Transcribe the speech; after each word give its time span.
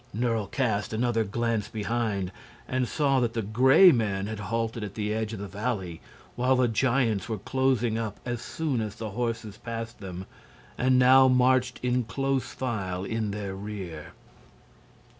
Nerle 0.15 0.47
cast 0.47 0.93
another 0.93 1.23
glance 1.23 1.67
behind, 1.67 2.31
and 2.67 2.87
saw 2.87 3.19
that 3.19 3.33
the 3.33 3.43
Gray 3.43 3.91
Men 3.91 4.25
had 4.25 4.39
halted 4.39 4.83
at 4.83 4.95
the 4.95 5.13
edge 5.13 5.31
of 5.31 5.37
the 5.37 5.47
valley, 5.47 6.01
while 6.35 6.55
the 6.55 6.67
giants 6.67 7.29
were 7.29 7.37
closing 7.37 7.99
up 7.99 8.19
as 8.25 8.41
soon 8.41 8.81
as 8.81 8.95
the 8.95 9.11
horses 9.11 9.57
passed 9.57 9.99
them 9.99 10.25
and 10.75 10.97
now 10.97 11.27
marched 11.27 11.79
in 11.83 12.03
close 12.03 12.45
file 12.51 13.03
in 13.05 13.29
their 13.29 13.53
rear. 13.55 14.13